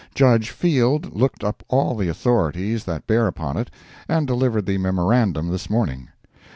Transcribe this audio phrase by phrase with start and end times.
[0.15, 3.69] Judge Field looked up all the authorities that bear upon it,
[4.09, 6.07] and delivered the memorandum this morning.